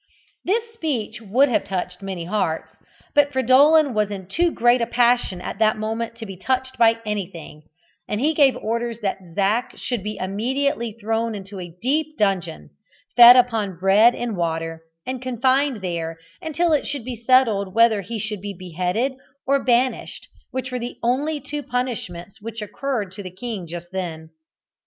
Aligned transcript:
This 0.43 0.63
speech 0.73 1.21
would 1.21 1.47
have 1.49 1.63
touched 1.63 2.01
many 2.01 2.25
hearts, 2.25 2.73
but 3.13 3.31
Fridolin 3.31 3.93
was 3.93 4.09
in 4.09 4.25
too 4.25 4.49
great 4.51 4.81
a 4.81 4.87
passion 4.87 5.39
at 5.41 5.59
that 5.59 5.77
moment 5.77 6.15
to 6.15 6.25
be 6.25 6.35
touched 6.35 6.75
by 6.79 6.97
anything, 7.05 7.61
and 8.07 8.19
he 8.19 8.33
gave 8.33 8.57
orders 8.57 8.97
that 9.01 9.19
Zac 9.35 9.77
should 9.77 10.01
immediately 10.03 10.91
be 10.93 10.97
thrown 10.97 11.35
into 11.35 11.59
a 11.59 11.77
deep 11.83 12.17
dungeon, 12.17 12.71
fed 13.15 13.35
upon 13.35 13.77
bread 13.77 14.15
and 14.15 14.35
water, 14.35 14.81
and 15.05 15.21
confined 15.21 15.81
there 15.83 16.17
until 16.41 16.73
it 16.73 16.87
should 16.87 17.05
be 17.05 17.23
settled 17.23 17.75
whether 17.75 18.01
he 18.01 18.17
should 18.17 18.41
be 18.41 18.55
beheaded 18.57 19.13
or 19.45 19.63
banished, 19.63 20.27
which 20.49 20.71
were 20.71 20.79
the 20.79 20.97
only 21.03 21.39
two 21.39 21.61
punishments 21.61 22.41
which 22.41 22.59
occurred 22.63 23.11
to 23.11 23.21
the 23.21 23.29
king 23.29 23.67
just 23.67 23.91
then. 23.91 24.31